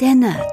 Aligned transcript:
Der 0.00 0.14
Nerd. 0.14 0.52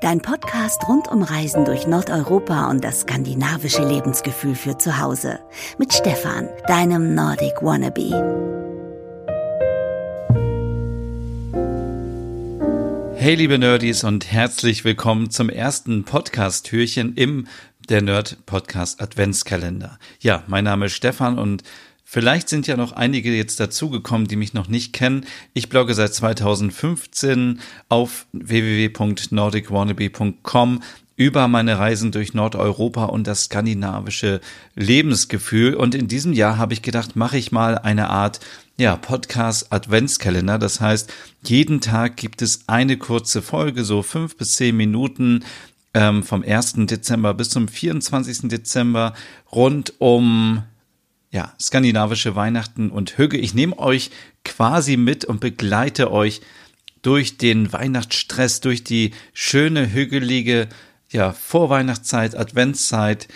Dein 0.00 0.22
Podcast 0.22 0.88
rund 0.88 1.08
um 1.08 1.22
Reisen 1.22 1.66
durch 1.66 1.86
Nordeuropa 1.86 2.70
und 2.70 2.82
das 2.82 3.00
skandinavische 3.00 3.86
Lebensgefühl 3.86 4.54
für 4.54 4.78
zu 4.78 4.98
Hause. 4.98 5.40
Mit 5.76 5.92
Stefan, 5.92 6.48
deinem 6.66 7.14
Nordic 7.14 7.60
Wannabe. 7.60 8.14
Hey 13.16 13.34
liebe 13.34 13.58
Nerdies 13.58 14.04
und 14.04 14.32
herzlich 14.32 14.86
willkommen 14.86 15.30
zum 15.30 15.50
ersten 15.50 16.04
Podcast-Türchen 16.04 17.14
im 17.14 17.46
der 17.90 18.00
Nerd 18.00 18.38
Podcast 18.46 19.02
Adventskalender. 19.02 19.98
Ja, 20.20 20.44
mein 20.46 20.64
Name 20.64 20.86
ist 20.86 20.94
Stefan 20.94 21.38
und 21.38 21.62
Vielleicht 22.10 22.48
sind 22.48 22.66
ja 22.66 22.78
noch 22.78 22.92
einige 22.92 23.36
jetzt 23.36 23.60
dazugekommen, 23.60 24.26
die 24.26 24.36
mich 24.36 24.54
noch 24.54 24.66
nicht 24.66 24.94
kennen. 24.94 25.26
Ich 25.52 25.68
blogge 25.68 25.92
seit 25.92 26.14
2015 26.14 27.60
auf 27.90 28.24
www.nordicwannabe.com 28.32 30.82
über 31.16 31.48
meine 31.48 31.78
Reisen 31.78 32.10
durch 32.10 32.32
Nordeuropa 32.32 33.04
und 33.04 33.26
das 33.26 33.44
skandinavische 33.44 34.40
Lebensgefühl. 34.74 35.74
Und 35.74 35.94
in 35.94 36.08
diesem 36.08 36.32
Jahr 36.32 36.56
habe 36.56 36.72
ich 36.72 36.80
gedacht, 36.80 37.14
mache 37.14 37.36
ich 37.36 37.52
mal 37.52 37.76
eine 37.76 38.08
Art 38.08 38.40
ja, 38.78 38.96
Podcast 38.96 39.70
Adventskalender. 39.70 40.58
Das 40.58 40.80
heißt, 40.80 41.12
jeden 41.44 41.82
Tag 41.82 42.16
gibt 42.16 42.40
es 42.40 42.60
eine 42.68 42.96
kurze 42.96 43.42
Folge, 43.42 43.84
so 43.84 44.02
fünf 44.02 44.34
bis 44.38 44.54
zehn 44.54 44.78
Minuten 44.78 45.44
ähm, 45.92 46.22
vom 46.22 46.42
1. 46.42 46.72
Dezember 46.86 47.34
bis 47.34 47.50
zum 47.50 47.68
24. 47.68 48.48
Dezember 48.48 49.12
rund 49.52 49.92
um 49.98 50.62
ja, 51.30 51.52
skandinavische 51.60 52.34
Weihnachten 52.34 52.90
und 52.90 53.18
Hüge. 53.18 53.36
Ich 53.36 53.54
nehme 53.54 53.78
euch 53.78 54.10
quasi 54.44 54.96
mit 54.96 55.24
und 55.24 55.40
begleite 55.40 56.10
euch 56.10 56.40
durch 57.02 57.38
den 57.38 57.72
Weihnachtsstress, 57.72 58.60
durch 58.60 58.84
die 58.84 59.12
schöne, 59.32 59.92
hügelige, 59.92 60.68
ja, 61.10 61.32
Vorweihnachtszeit, 61.32 62.36
Adventszeit. 62.36 63.28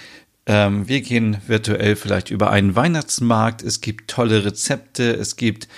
Ähm, 0.46 0.88
wir 0.88 1.00
gehen 1.00 1.38
virtuell 1.46 1.96
vielleicht 1.96 2.30
über 2.30 2.50
einen 2.50 2.74
Weihnachtsmarkt. 2.74 3.62
Es 3.62 3.80
gibt 3.80 4.10
tolle 4.10 4.44
Rezepte. 4.44 5.12
Es 5.12 5.36
gibt 5.36 5.68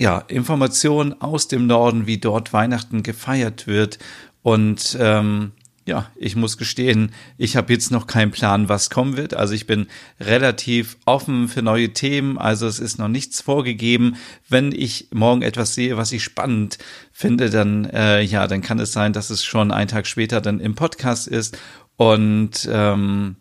ja, 0.00 0.18
Informationen 0.28 1.20
aus 1.20 1.48
dem 1.48 1.66
Norden, 1.66 2.06
wie 2.06 2.18
dort 2.18 2.52
Weihnachten 2.52 3.02
gefeiert 3.02 3.66
wird. 3.66 3.98
Und 4.42 4.96
ähm, 5.00 5.52
ja, 5.88 6.10
ich 6.16 6.36
muss 6.36 6.58
gestehen, 6.58 7.12
ich 7.38 7.56
habe 7.56 7.72
jetzt 7.72 7.90
noch 7.90 8.06
keinen 8.06 8.30
Plan, 8.30 8.68
was 8.68 8.90
kommen 8.90 9.16
wird. 9.16 9.32
Also 9.32 9.54
ich 9.54 9.66
bin 9.66 9.86
relativ 10.20 10.98
offen 11.06 11.48
für 11.48 11.62
neue 11.62 11.94
Themen. 11.94 12.36
Also 12.36 12.66
es 12.66 12.78
ist 12.78 12.98
noch 12.98 13.08
nichts 13.08 13.40
vorgegeben. 13.40 14.16
Wenn 14.50 14.70
ich 14.70 15.08
morgen 15.12 15.40
etwas 15.40 15.74
sehe, 15.74 15.96
was 15.96 16.12
ich 16.12 16.22
spannend 16.22 16.76
finde, 17.10 17.48
dann 17.48 17.86
äh, 17.86 18.20
ja, 18.20 18.46
dann 18.46 18.60
kann 18.60 18.78
es 18.78 18.92
sein, 18.92 19.14
dass 19.14 19.30
es 19.30 19.42
schon 19.42 19.72
einen 19.72 19.88
Tag 19.88 20.06
später 20.06 20.42
dann 20.42 20.60
im 20.60 20.74
Podcast 20.74 21.26
ist. 21.26 21.56
Und 21.96 22.68
ähm, 22.70 23.36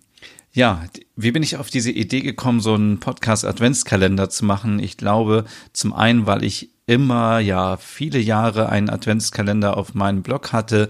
ja, 0.54 0.86
wie 1.18 1.32
bin 1.32 1.44
ich 1.44 1.58
auf 1.58 1.70
diese 1.70 1.92
Idee 1.92 2.22
gekommen, 2.22 2.62
so 2.62 2.76
einen 2.76 3.02
Podcast-Adventskalender 3.02 4.30
zu 4.30 4.46
machen? 4.46 4.80
Ich 4.80 4.96
glaube, 4.96 5.44
zum 5.74 5.92
einen, 5.92 6.26
weil 6.26 6.46
ich 6.46 6.70
immer, 6.86 7.40
ja, 7.40 7.76
viele 7.76 8.20
Jahre 8.20 8.70
einen 8.70 8.90
Adventskalender 8.90 9.76
auf 9.76 9.94
meinem 9.94 10.24
Blog 10.24 10.54
hatte 10.54 10.88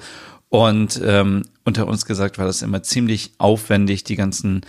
und 0.49 1.01
ähm, 1.03 1.43
unter 1.65 1.87
uns 1.87 2.05
gesagt 2.05 2.37
war 2.37 2.45
das 2.45 2.61
immer 2.61 2.83
ziemlich 2.83 3.33
aufwendig, 3.37 4.03
die 4.03 4.15
ganzen, 4.15 4.61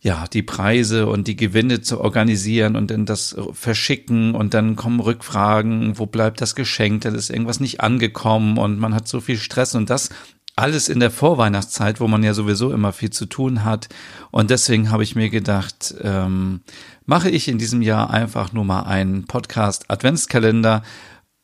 ja, 0.00 0.26
die 0.32 0.42
Preise 0.42 1.06
und 1.06 1.26
die 1.26 1.36
Gewinne 1.36 1.80
zu 1.80 2.00
organisieren 2.00 2.76
und 2.76 2.90
dann 2.90 3.06
das 3.06 3.36
verschicken 3.52 4.34
und 4.34 4.54
dann 4.54 4.76
kommen 4.76 5.00
Rückfragen, 5.00 5.98
wo 5.98 6.06
bleibt 6.06 6.40
das 6.40 6.54
Geschenk, 6.54 7.02
da 7.02 7.10
ist 7.10 7.30
irgendwas 7.30 7.60
nicht 7.60 7.80
angekommen 7.80 8.58
und 8.58 8.78
man 8.78 8.94
hat 8.94 9.08
so 9.08 9.20
viel 9.20 9.38
Stress 9.38 9.74
und 9.74 9.90
das 9.90 10.10
alles 10.56 10.88
in 10.88 11.00
der 11.00 11.10
Vorweihnachtszeit, 11.10 12.00
wo 12.00 12.06
man 12.06 12.22
ja 12.22 12.34
sowieso 12.34 12.72
immer 12.72 12.92
viel 12.92 13.10
zu 13.10 13.26
tun 13.26 13.64
hat. 13.64 13.88
Und 14.30 14.50
deswegen 14.50 14.90
habe 14.90 15.02
ich 15.02 15.16
mir 15.16 15.30
gedacht, 15.30 15.94
ähm, 16.02 16.60
mache 17.06 17.30
ich 17.30 17.48
in 17.48 17.56
diesem 17.56 17.82
Jahr 17.82 18.10
einfach 18.10 18.52
nur 18.52 18.64
mal 18.64 18.82
einen 18.82 19.24
Podcast 19.24 19.90
Adventskalender 19.90 20.82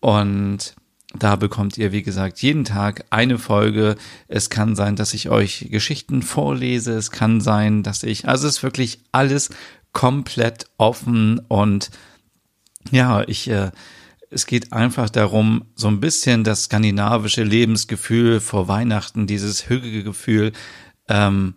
und 0.00 0.74
da 1.14 1.36
bekommt 1.36 1.78
ihr, 1.78 1.92
wie 1.92 2.02
gesagt, 2.02 2.40
jeden 2.42 2.64
Tag 2.64 3.04
eine 3.10 3.38
Folge. 3.38 3.96
Es 4.28 4.50
kann 4.50 4.74
sein, 4.74 4.96
dass 4.96 5.14
ich 5.14 5.30
euch 5.30 5.68
Geschichten 5.70 6.22
vorlese. 6.22 6.92
Es 6.94 7.10
kann 7.10 7.40
sein, 7.40 7.82
dass 7.82 8.02
ich, 8.02 8.28
also 8.28 8.46
es 8.46 8.56
ist 8.56 8.62
wirklich 8.62 9.00
alles 9.12 9.50
komplett 9.92 10.66
offen 10.76 11.38
und 11.48 11.90
ja, 12.90 13.22
ich, 13.26 13.48
äh, 13.48 13.70
es 14.30 14.46
geht 14.46 14.72
einfach 14.72 15.08
darum, 15.08 15.64
so 15.74 15.88
ein 15.88 16.00
bisschen 16.00 16.44
das 16.44 16.64
skandinavische 16.64 17.42
Lebensgefühl 17.42 18.40
vor 18.40 18.68
Weihnachten, 18.68 19.26
dieses 19.26 19.68
Hügelgefühl, 19.68 20.52
ähm, 21.08 21.54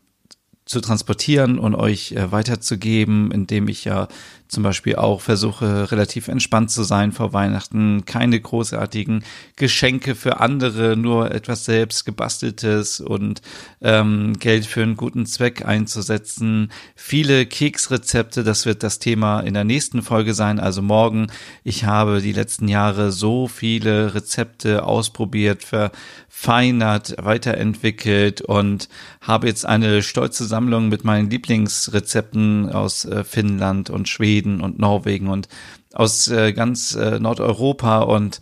zu 0.65 0.81
transportieren 0.81 1.57
und 1.57 1.73
euch 1.73 2.11
äh, 2.11 2.31
weiterzugeben, 2.31 3.31
indem 3.31 3.67
ich 3.67 3.85
ja 3.85 4.07
zum 4.49 4.63
Beispiel 4.63 4.95
auch 4.95 5.21
versuche, 5.21 5.91
relativ 5.91 6.27
entspannt 6.27 6.71
zu 6.71 6.81
sein 6.81 7.11
vor 7.11 7.33
Weihnachten, 7.33 8.03
keine 8.05 8.41
großartigen 8.41 9.23
Geschenke 9.55 10.15
für 10.15 10.39
andere, 10.39 10.97
nur 10.97 11.31
etwas 11.31 11.65
selbst 11.65 12.03
gebasteltes 12.03 12.99
und 12.99 13.43
ähm, 13.81 14.33
Geld 14.39 14.65
für 14.65 14.81
einen 14.81 14.97
guten 14.97 15.27
Zweck 15.27 15.65
einzusetzen. 15.65 16.71
Viele 16.95 17.45
Keksrezepte, 17.45 18.43
das 18.43 18.65
wird 18.65 18.81
das 18.81 18.97
Thema 18.97 19.41
in 19.41 19.53
der 19.53 19.65
nächsten 19.65 20.01
Folge 20.01 20.33
sein, 20.33 20.59
also 20.59 20.81
morgen. 20.81 21.27
Ich 21.63 21.85
habe 21.85 22.19
die 22.19 22.33
letzten 22.33 22.67
Jahre 22.67 23.11
so 23.11 23.47
viele 23.47 24.15
Rezepte 24.15 24.83
ausprobiert, 24.83 25.63
verfeinert, 25.63 27.15
weiterentwickelt 27.19 28.41
und 28.41 28.89
habe 29.21 29.45
jetzt 29.45 29.67
eine 29.67 30.01
stolze 30.01 30.45
Sammlung 30.45 30.89
mit 30.89 31.03
meinen 31.03 31.29
Lieblingsrezepten 31.29 32.71
aus 32.71 33.05
äh, 33.05 33.23
Finnland 33.23 33.91
und 33.91 34.09
Schweden 34.09 34.38
Schweden 34.39 34.61
und 34.61 34.79
Norwegen 34.79 35.27
und 35.27 35.47
aus 35.93 36.27
äh, 36.29 36.53
ganz 36.53 36.95
äh, 36.95 37.19
Nordeuropa. 37.19 37.99
Und 37.99 38.39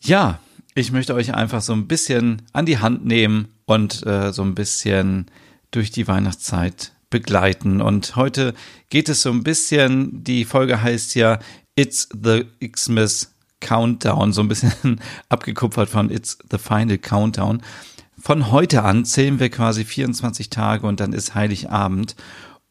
ja, 0.00 0.38
ich 0.74 0.92
möchte 0.92 1.14
euch 1.14 1.34
einfach 1.34 1.62
so 1.62 1.72
ein 1.72 1.86
bisschen 1.86 2.42
an 2.52 2.66
die 2.66 2.78
Hand 2.78 3.06
nehmen 3.06 3.48
und 3.64 4.06
äh, 4.06 4.32
so 4.32 4.42
ein 4.42 4.54
bisschen 4.54 5.26
durch 5.70 5.90
die 5.90 6.06
Weihnachtszeit 6.06 6.92
begleiten. 7.10 7.80
Und 7.80 8.16
heute 8.16 8.54
geht 8.90 9.08
es 9.08 9.22
so 9.22 9.30
ein 9.30 9.42
bisschen, 9.42 10.24
die 10.24 10.44
Folge 10.44 10.82
heißt 10.82 11.14
ja 11.14 11.38
It's 11.76 12.08
the 12.12 12.44
Xmas 12.60 13.32
Countdown, 13.60 14.32
so 14.32 14.42
ein 14.42 14.48
bisschen 14.48 15.00
abgekupfert 15.28 15.88
von 15.88 16.10
It's 16.10 16.38
the 16.50 16.58
Final 16.58 16.98
Countdown. 16.98 17.62
Von 18.20 18.50
heute 18.50 18.82
an 18.82 19.04
zählen 19.04 19.40
wir 19.40 19.48
quasi 19.48 19.84
24 19.84 20.50
Tage 20.50 20.86
und 20.86 21.00
dann 21.00 21.12
ist 21.12 21.34
Heiligabend. 21.34 22.14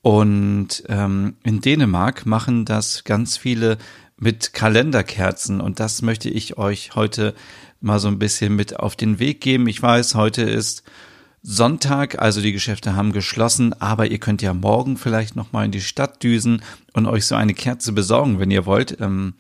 Und 0.04 0.84
ähm, 0.90 1.38
in 1.44 1.62
Dänemark 1.62 2.26
machen 2.26 2.66
das 2.66 3.06
ganz 3.06 3.38
viele 3.38 3.78
mit 4.18 4.54
Kalenderkerzen. 4.54 5.62
Und 5.62 5.80
das 5.80 6.02
möchte 6.02 6.30
ich 6.30 6.58
euch 6.58 6.94
heute 6.94 7.34
mal 7.80 8.00
so 8.00 8.10
ein 8.10 8.20
bisschen 8.20 8.54
mit 8.54 8.78
auf 8.78 8.98
den 8.98 9.18
Weg 9.20 9.40
geben. 9.40 9.66
Ich 9.66 9.82
weiß, 9.82 10.16
heute 10.16 10.42
ist 10.42 10.84
Sonntag, 11.42 12.22
also 12.22 12.42
die 12.42 12.52
Geschäfte 12.52 12.98
haben 12.98 13.14
geschlossen, 13.14 13.72
aber 13.82 14.08
ihr 14.08 14.20
könnt 14.20 14.42
ja 14.42 14.54
morgen 14.54 14.98
vielleicht 14.98 15.38
noch 15.38 15.54
mal 15.54 15.64
in 15.64 15.72
die 15.72 15.80
Stadt 15.80 16.22
düsen 16.22 16.62
und 16.92 17.06
euch 17.06 17.26
so 17.26 17.36
eine 17.36 17.54
Kerze 17.54 17.94
besorgen, 17.94 18.40
wenn 18.40 18.52
ihr 18.52 18.66
wollt. 18.66 19.00
Ähm, 19.00 19.36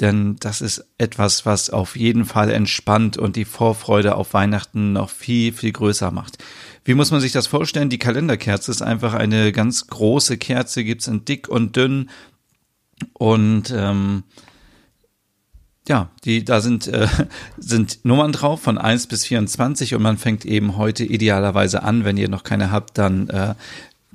denn 0.00 0.36
das 0.40 0.60
ist 0.60 0.86
etwas, 0.96 1.44
was 1.44 1.70
auf 1.70 1.96
jeden 1.96 2.24
Fall 2.24 2.50
entspannt 2.50 3.16
und 3.16 3.34
die 3.36 3.44
Vorfreude 3.44 4.14
auf 4.14 4.32
Weihnachten 4.32 4.92
noch 4.92 5.10
viel, 5.10 5.52
viel 5.52 5.72
größer 5.72 6.10
macht. 6.10 6.38
Wie 6.84 6.94
muss 6.94 7.10
man 7.10 7.20
sich 7.20 7.32
das 7.32 7.48
vorstellen? 7.48 7.90
Die 7.90 7.98
Kalenderkerze 7.98 8.70
ist 8.70 8.82
einfach 8.82 9.14
eine 9.14 9.52
ganz 9.52 9.88
große 9.88 10.38
Kerze, 10.38 10.84
gibt's 10.84 11.08
in 11.08 11.24
dick 11.24 11.48
und 11.48 11.74
dünn. 11.74 12.10
Und 13.12 13.72
ähm, 13.74 14.22
ja, 15.88 16.10
die, 16.24 16.44
da 16.44 16.60
sind, 16.60 16.86
äh, 16.86 17.08
sind 17.58 18.04
Nummern 18.04 18.32
drauf 18.32 18.62
von 18.62 18.78
1 18.78 19.08
bis 19.08 19.24
24 19.24 19.94
und 19.94 20.02
man 20.02 20.16
fängt 20.16 20.44
eben 20.44 20.76
heute 20.76 21.04
idealerweise 21.04 21.82
an. 21.82 22.04
Wenn 22.04 22.16
ihr 22.16 22.28
noch 22.28 22.44
keine 22.44 22.70
habt, 22.70 22.98
dann 22.98 23.28
äh, 23.30 23.54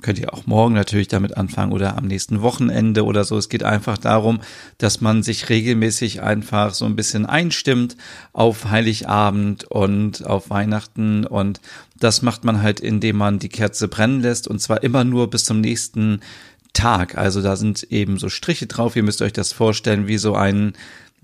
könnt 0.04 0.18
ihr 0.18 0.34
auch 0.34 0.46
morgen 0.46 0.74
natürlich 0.74 1.08
damit 1.08 1.38
anfangen 1.38 1.72
oder 1.72 1.96
am 1.96 2.04
nächsten 2.04 2.42
Wochenende 2.42 3.06
oder 3.06 3.24
so. 3.24 3.38
Es 3.38 3.48
geht 3.48 3.62
einfach 3.62 3.96
darum, 3.96 4.40
dass 4.76 5.00
man 5.00 5.22
sich 5.22 5.48
regelmäßig 5.48 6.20
einfach 6.20 6.74
so 6.74 6.84
ein 6.84 6.94
bisschen 6.94 7.24
einstimmt 7.24 7.96
auf 8.34 8.66
Heiligabend 8.70 9.64
und 9.64 10.26
auf 10.26 10.50
Weihnachten 10.50 11.24
und 11.24 11.62
das 11.98 12.20
macht 12.20 12.44
man 12.44 12.60
halt, 12.60 12.80
indem 12.80 13.16
man 13.16 13.38
die 13.38 13.48
Kerze 13.48 13.88
brennen 13.88 14.20
lässt 14.20 14.46
und 14.46 14.60
zwar 14.60 14.82
immer 14.82 15.04
nur 15.04 15.30
bis 15.30 15.44
zum 15.44 15.62
nächsten 15.62 16.20
Tag. 16.74 17.16
Also 17.16 17.40
da 17.40 17.56
sind 17.56 17.84
eben 17.84 18.18
so 18.18 18.28
Striche 18.28 18.66
drauf. 18.66 18.96
Ihr 18.96 19.04
müsst 19.04 19.22
euch 19.22 19.32
das 19.32 19.52
vorstellen 19.52 20.06
wie 20.06 20.18
so 20.18 20.34
ein 20.34 20.74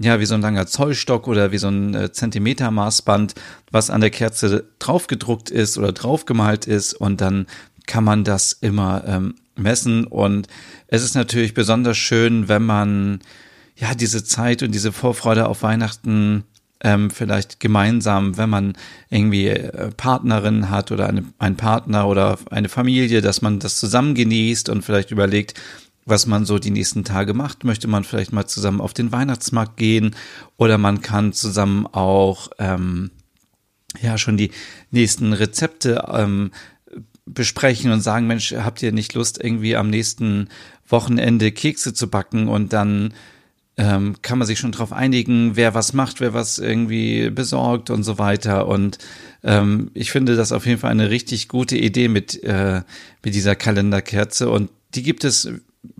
ja, 0.02 0.18
wie 0.18 0.24
so 0.24 0.34
ein 0.34 0.40
langer 0.40 0.66
Zollstock 0.66 1.28
oder 1.28 1.52
wie 1.52 1.58
so 1.58 1.68
ein 1.68 1.94
äh, 1.94 2.10
Zentimetermaßband, 2.10 3.34
was 3.70 3.90
an 3.90 4.00
der 4.00 4.08
Kerze 4.08 4.64
draufgedruckt 4.78 5.50
ist 5.50 5.76
oder 5.76 5.92
draufgemalt 5.92 6.66
ist 6.66 6.94
und 6.94 7.20
dann 7.20 7.46
kann 7.90 8.04
man 8.04 8.22
das 8.22 8.52
immer 8.52 9.02
ähm, 9.04 9.34
messen. 9.56 10.06
Und 10.06 10.46
es 10.86 11.02
ist 11.02 11.16
natürlich 11.16 11.54
besonders 11.54 11.98
schön, 11.98 12.48
wenn 12.48 12.64
man 12.64 13.18
ja 13.74 13.94
diese 13.94 14.22
Zeit 14.22 14.62
und 14.62 14.72
diese 14.72 14.92
Vorfreude 14.92 15.48
auf 15.48 15.64
Weihnachten 15.64 16.44
ähm, 16.82 17.10
vielleicht 17.10 17.58
gemeinsam, 17.58 18.36
wenn 18.36 18.48
man 18.48 18.74
irgendwie 19.10 19.48
äh, 19.48 19.90
Partnerin 19.96 20.70
hat 20.70 20.92
oder 20.92 21.08
eine, 21.08 21.24
einen 21.40 21.56
Partner 21.56 22.06
oder 22.06 22.38
eine 22.52 22.68
Familie, 22.68 23.22
dass 23.22 23.42
man 23.42 23.58
das 23.58 23.80
zusammen 23.80 24.14
genießt 24.14 24.68
und 24.68 24.82
vielleicht 24.82 25.10
überlegt, 25.10 25.60
was 26.06 26.26
man 26.26 26.44
so 26.44 26.60
die 26.60 26.70
nächsten 26.70 27.02
Tage 27.02 27.34
macht. 27.34 27.64
Möchte 27.64 27.88
man 27.88 28.04
vielleicht 28.04 28.32
mal 28.32 28.46
zusammen 28.46 28.80
auf 28.80 28.94
den 28.94 29.10
Weihnachtsmarkt 29.10 29.76
gehen 29.76 30.14
oder 30.56 30.78
man 30.78 31.00
kann 31.00 31.32
zusammen 31.32 31.88
auch 31.88 32.50
ähm, 32.60 33.10
ja 34.00 34.16
schon 34.16 34.36
die 34.36 34.52
nächsten 34.92 35.32
Rezepte 35.32 36.04
ähm, 36.08 36.52
besprechen 37.34 37.92
und 37.92 38.00
sagen, 38.00 38.26
Mensch, 38.26 38.52
habt 38.52 38.82
ihr 38.82 38.92
nicht 38.92 39.14
Lust, 39.14 39.42
irgendwie 39.42 39.76
am 39.76 39.90
nächsten 39.90 40.48
Wochenende 40.88 41.52
Kekse 41.52 41.94
zu 41.94 42.08
backen 42.08 42.48
und 42.48 42.72
dann 42.72 43.14
ähm, 43.76 44.16
kann 44.20 44.38
man 44.38 44.46
sich 44.46 44.58
schon 44.58 44.72
drauf 44.72 44.92
einigen, 44.92 45.56
wer 45.56 45.74
was 45.74 45.92
macht, 45.92 46.20
wer 46.20 46.34
was 46.34 46.58
irgendwie 46.58 47.30
besorgt 47.30 47.88
und 47.88 48.02
so 48.02 48.18
weiter. 48.18 48.68
Und 48.68 48.98
ähm, 49.42 49.90
ich 49.94 50.10
finde 50.10 50.36
das 50.36 50.52
auf 50.52 50.66
jeden 50.66 50.80
Fall 50.80 50.90
eine 50.90 51.08
richtig 51.08 51.48
gute 51.48 51.78
Idee 51.78 52.08
mit, 52.08 52.42
äh, 52.42 52.82
mit 53.24 53.34
dieser 53.34 53.56
Kalenderkerze. 53.56 54.50
Und 54.50 54.70
die 54.94 55.02
gibt 55.02 55.24
es 55.24 55.48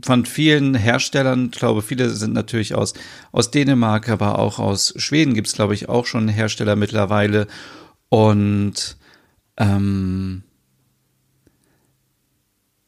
von 0.03 0.27
vielen 0.27 0.75
Herstellern. 0.75 1.51
Ich 1.53 1.59
glaube, 1.59 1.81
viele 1.81 2.11
sind 2.11 2.35
natürlich 2.35 2.75
aus, 2.75 2.93
aus 3.33 3.51
Dänemark, 3.51 4.11
aber 4.11 4.39
auch 4.39 4.59
aus 4.59 4.93
Schweden 4.97 5.33
gibt 5.33 5.49
es, 5.49 5.55
glaube 5.55 5.73
ich, 5.73 5.89
auch 5.89 6.05
schon 6.05 6.29
Hersteller 6.29 6.77
mittlerweile. 6.77 7.47
Und 8.11 8.99
ähm, 9.57 10.43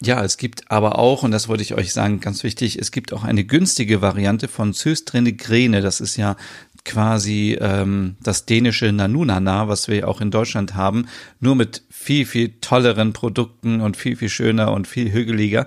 ja, 0.04 0.22
es 0.24 0.36
gibt 0.36 0.70
aber 0.70 0.98
auch, 0.98 1.22
und 1.22 1.30
das 1.30 1.48
wollte 1.48 1.62
ich 1.62 1.74
euch 1.74 1.92
sagen, 1.92 2.20
ganz 2.20 2.42
wichtig, 2.42 2.78
es 2.78 2.90
gibt 2.90 3.12
auch 3.12 3.24
eine 3.24 3.44
günstige 3.44 4.02
Variante 4.02 4.48
von 4.48 4.72
Söstrene 4.72 5.32
Grene. 5.32 5.80
Das 5.80 6.00
ist 6.00 6.16
ja 6.16 6.36
quasi 6.84 7.56
ähm, 7.60 8.16
das 8.20 8.44
dänische 8.46 8.90
Nanunana, 8.90 9.68
was 9.68 9.88
wir 9.88 10.08
auch 10.08 10.20
in 10.20 10.30
Deutschland 10.30 10.74
haben, 10.74 11.06
nur 11.38 11.54
mit 11.54 11.82
viel, 11.90 12.26
viel 12.26 12.54
tolleren 12.60 13.12
Produkten 13.12 13.80
und 13.80 13.96
viel, 13.96 14.16
viel 14.16 14.28
schöner 14.28 14.72
und 14.72 14.88
viel 14.88 15.12
hügeliger. 15.12 15.66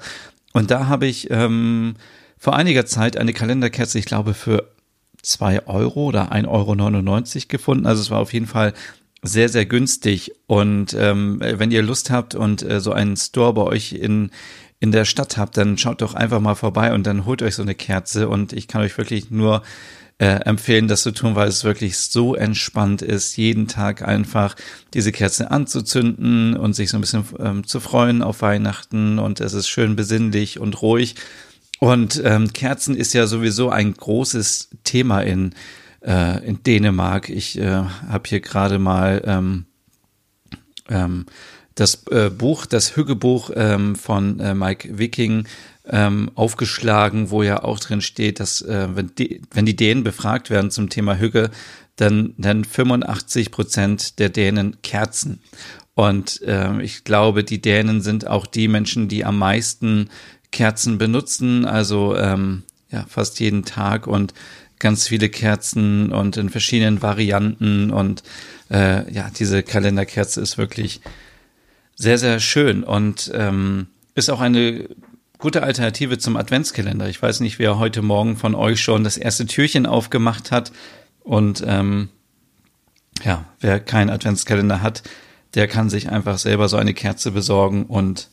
Und 0.51 0.71
da 0.71 0.87
habe 0.87 1.05
ich 1.05 1.31
ähm, 1.31 1.95
vor 2.37 2.55
einiger 2.55 2.85
Zeit 2.85 3.17
eine 3.17 3.33
Kalenderkerze, 3.33 3.99
ich 3.99 4.05
glaube, 4.05 4.33
für 4.33 4.71
zwei 5.21 5.65
Euro 5.67 6.05
oder 6.05 6.31
1,99 6.31 6.47
Euro 6.47 7.45
gefunden. 7.47 7.85
Also 7.85 8.01
es 8.01 8.11
war 8.11 8.19
auf 8.19 8.33
jeden 8.33 8.47
Fall 8.47 8.73
sehr, 9.25 9.49
sehr 9.49 9.65
günstig. 9.65 10.31
Und 10.47 10.93
ähm, 10.93 11.39
wenn 11.41 11.71
ihr 11.71 11.81
Lust 11.81 12.09
habt 12.09 12.35
und 12.35 12.63
äh, 12.63 12.79
so 12.79 12.91
einen 12.91 13.17
Store 13.17 13.53
bei 13.53 13.63
euch 13.63 13.93
in, 13.93 14.31
in 14.79 14.91
der 14.91 15.05
Stadt 15.05 15.37
habt, 15.37 15.57
dann 15.57 15.77
schaut 15.77 16.01
doch 16.01 16.13
einfach 16.13 16.39
mal 16.39 16.55
vorbei 16.55 16.93
und 16.93 17.05
dann 17.05 17.25
holt 17.25 17.41
euch 17.41 17.55
so 17.55 17.61
eine 17.61 17.75
Kerze. 17.75 18.29
Und 18.29 18.53
ich 18.53 18.67
kann 18.67 18.81
euch 18.81 18.97
wirklich 18.97 19.31
nur 19.31 19.63
äh, 20.17 20.27
empfehlen, 20.45 20.87
das 20.87 21.03
zu 21.03 21.11
tun, 21.11 21.35
weil 21.35 21.47
es 21.47 21.63
wirklich 21.63 21.97
so 21.97 22.35
entspannt 22.35 23.01
ist, 23.01 23.35
jeden 23.35 23.67
Tag 23.67 24.01
einfach 24.01 24.55
diese 24.93 25.11
Kerze 25.11 25.51
anzuzünden 25.51 26.55
und 26.55 26.73
sich 26.73 26.89
so 26.89 26.97
ein 26.97 27.01
bisschen 27.01 27.25
ähm, 27.39 27.67
zu 27.67 27.79
freuen 27.79 28.21
auf 28.21 28.41
Weihnachten. 28.41 29.19
Und 29.19 29.41
es 29.41 29.53
ist 29.53 29.67
schön 29.67 29.95
besinnlich 29.95 30.59
und 30.59 30.81
ruhig. 30.81 31.15
Und 31.79 32.21
ähm, 32.23 32.53
Kerzen 32.53 32.95
ist 32.95 33.13
ja 33.13 33.27
sowieso 33.27 33.69
ein 33.69 33.93
großes 33.93 34.69
Thema 34.83 35.21
in 35.21 35.53
äh, 36.05 36.45
in 36.45 36.63
Dänemark. 36.63 37.29
Ich 37.29 37.57
äh, 37.57 37.65
habe 37.65 38.27
hier 38.27 38.39
gerade 38.39 38.79
mal 38.79 39.21
ähm, 39.25 39.65
ähm, 40.89 41.25
das 41.75 42.07
äh, 42.07 42.29
Buch, 42.29 42.65
das 42.65 42.95
Hüggebuch 42.95 43.51
ähm, 43.55 43.95
von 43.95 44.39
äh, 44.39 44.53
Mike 44.53 44.97
Wiking 44.97 45.45
ähm, 45.87 46.31
aufgeschlagen, 46.35 47.29
wo 47.29 47.43
ja 47.43 47.63
auch 47.63 47.79
drin 47.79 48.01
steht, 48.01 48.39
dass 48.39 48.61
äh, 48.61 48.87
wenn, 48.93 49.11
die, 49.17 49.41
wenn 49.51 49.65
die 49.65 49.75
Dänen 49.75 50.03
befragt 50.03 50.49
werden 50.49 50.71
zum 50.71 50.89
Thema 50.89 51.17
Hügge, 51.17 51.51
dann, 51.97 52.33
dann 52.37 52.63
85 52.63 53.51
Prozent 53.51 54.19
der 54.19 54.29
Dänen 54.29 54.81
Kerzen. 54.81 55.41
Und 55.93 56.41
äh, 56.41 56.81
ich 56.81 57.03
glaube, 57.03 57.43
die 57.43 57.61
Dänen 57.61 58.01
sind 58.01 58.27
auch 58.27 58.45
die 58.45 58.67
Menschen, 58.67 59.07
die 59.07 59.23
am 59.23 59.37
meisten 59.37 60.09
Kerzen 60.51 60.97
benutzen, 60.97 61.65
also 61.65 62.15
ähm, 62.17 62.63
ja 62.89 63.05
fast 63.07 63.39
jeden 63.39 63.65
Tag. 63.65 64.07
Und 64.07 64.33
ganz 64.85 65.07
viele 65.07 65.29
Kerzen 65.29 66.11
und 66.11 66.37
in 66.37 66.51
verschiedenen 66.51 67.01
Varianten 67.01 67.89
und 67.89 68.21
äh, 68.69 69.11
ja, 69.11 69.31
diese 69.35 69.63
Kalenderkerze 69.63 70.39
ist 70.41 70.59
wirklich 70.59 71.01
sehr, 71.95 72.19
sehr 72.19 72.39
schön 72.39 72.83
und 72.83 73.31
ähm, 73.33 73.87
ist 74.13 74.29
auch 74.29 74.41
eine 74.41 74.87
gute 75.39 75.63
Alternative 75.63 76.19
zum 76.19 76.37
Adventskalender. 76.37 77.09
Ich 77.09 77.19
weiß 77.19 77.39
nicht, 77.39 77.57
wer 77.57 77.79
heute 77.79 78.03
Morgen 78.03 78.37
von 78.37 78.53
euch 78.53 78.79
schon 78.79 79.03
das 79.03 79.17
erste 79.17 79.47
Türchen 79.47 79.87
aufgemacht 79.87 80.51
hat 80.51 80.71
und 81.23 81.63
ähm, 81.65 82.09
ja, 83.23 83.43
wer 83.61 83.79
keinen 83.79 84.11
Adventskalender 84.11 84.83
hat, 84.83 85.01
der 85.55 85.67
kann 85.67 85.89
sich 85.89 86.11
einfach 86.11 86.37
selber 86.37 86.69
so 86.69 86.77
eine 86.77 86.93
Kerze 86.93 87.31
besorgen 87.31 87.87
und 87.87 88.29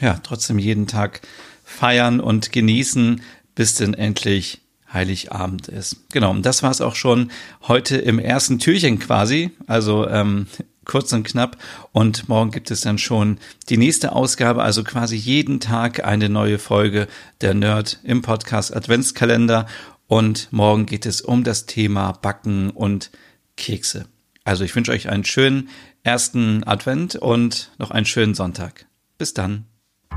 ja, 0.00 0.20
trotzdem 0.22 0.60
jeden 0.60 0.86
Tag 0.86 1.22
feiern 1.64 2.20
und 2.20 2.52
genießen, 2.52 3.20
bis 3.56 3.74
denn 3.74 3.94
endlich 3.94 4.60
Heiligabend 4.92 5.68
ist. 5.68 6.10
Genau, 6.12 6.30
und 6.30 6.44
das 6.44 6.62
war 6.62 6.70
es 6.70 6.80
auch 6.80 6.94
schon 6.94 7.30
heute 7.68 7.96
im 7.96 8.18
ersten 8.18 8.58
Türchen 8.58 8.98
quasi, 8.98 9.50
also 9.66 10.08
ähm, 10.08 10.46
kurz 10.84 11.12
und 11.12 11.22
knapp. 11.22 11.56
Und 11.92 12.28
morgen 12.28 12.50
gibt 12.50 12.70
es 12.70 12.80
dann 12.80 12.98
schon 12.98 13.38
die 13.68 13.76
nächste 13.76 14.12
Ausgabe, 14.12 14.62
also 14.62 14.82
quasi 14.82 15.16
jeden 15.16 15.60
Tag 15.60 16.04
eine 16.04 16.28
neue 16.28 16.58
Folge 16.58 17.06
der 17.40 17.54
Nerd 17.54 18.00
im 18.02 18.22
Podcast 18.22 18.74
Adventskalender. 18.74 19.66
Und 20.06 20.52
morgen 20.52 20.86
geht 20.86 21.06
es 21.06 21.20
um 21.20 21.44
das 21.44 21.66
Thema 21.66 22.12
Backen 22.12 22.70
und 22.70 23.10
Kekse. 23.56 24.06
Also 24.42 24.64
ich 24.64 24.74
wünsche 24.74 24.90
euch 24.90 25.08
einen 25.08 25.24
schönen 25.24 25.68
ersten 26.02 26.64
Advent 26.64 27.14
und 27.14 27.70
noch 27.78 27.92
einen 27.92 28.06
schönen 28.06 28.34
Sonntag. 28.34 28.86
Bis 29.18 29.34
dann. 29.34 29.66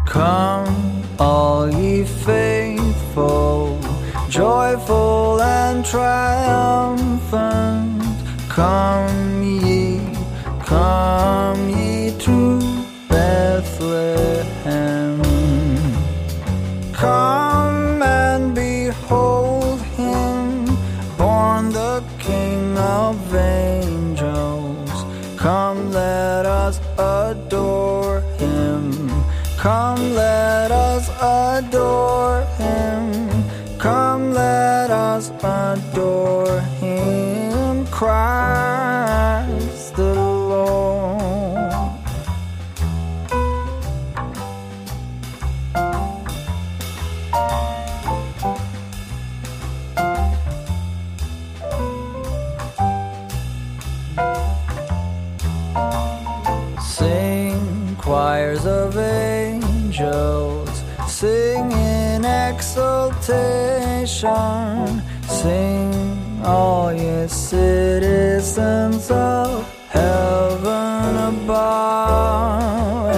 Come, 0.06 0.66
all 1.20 1.72
ye 1.72 2.06
faithful. 2.26 3.78
Joyful 4.34 5.40
and 5.44 5.86
triumphant. 5.86 6.98
Come 8.50 9.44
ye, 9.44 10.02
come 10.66 11.70
ye 11.70 12.18
to 12.18 12.53
us 35.14 35.30
adore 35.44 36.62
Him, 36.82 37.86
Christ 37.88 39.96
the 39.96 40.16
Lord. 40.16 41.72
Sing 56.82 57.96
choirs 57.98 58.66
of 58.66 58.98
angels, 58.98 60.84
sing 61.08 61.72
in 61.72 62.26
exultation. 62.26 65.03
Sing, 65.44 65.92
all 66.46 66.94
ye 66.94 67.28
citizens 67.28 69.12
of 69.12 69.68
heaven 69.90 71.18
above. 71.34 73.12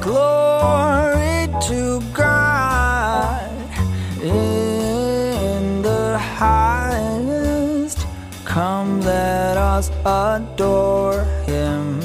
Glory 0.00 1.46
to 1.68 2.00
God 2.14 3.52
in 4.22 5.82
the 5.82 6.16
highest. 6.16 8.06
Come, 8.46 9.02
let 9.02 9.58
us 9.58 9.90
adore 10.06 11.24
him. 11.44 12.00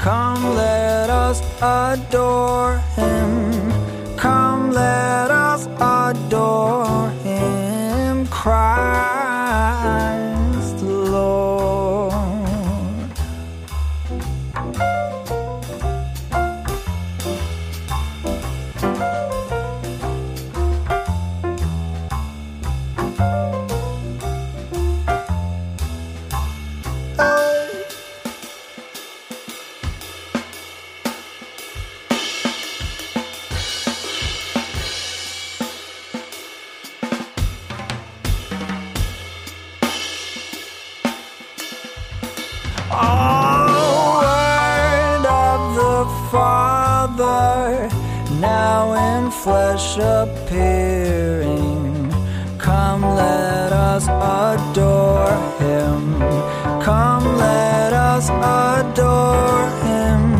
Come, 0.00 0.56
let 0.56 1.08
us 1.08 1.40
adore 1.62 2.78
him. 2.96 3.57
high. 9.88 10.27
us 53.98 54.06
adore 54.06 55.34
him. 55.58 56.20
Come, 56.80 57.36
let 57.38 57.92
us 57.92 58.30
adore 58.30 59.68
him. 59.82 60.37